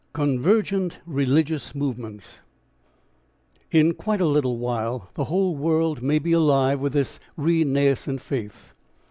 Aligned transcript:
CONVERGENT 0.13 0.97
RELIGIOUS 1.05 1.75
MOVEMENTS 1.75 2.39
In 3.69 3.93
quite 3.93 4.19
a 4.19 4.25
little 4.25 4.57
while 4.57 5.11
the 5.13 5.25
whole 5.25 5.55
world 5.55 6.01
may 6.01 6.17
be 6.17 6.31
alive 6.31 6.79
with 6.79 6.93
this 6.93 7.19
renascent 7.37 8.19
faith. 8.19 8.73